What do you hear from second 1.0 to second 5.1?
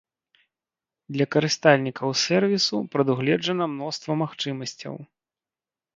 Для карыстальнікаў сэрвісу прадугледжана мноства магчымасцяў.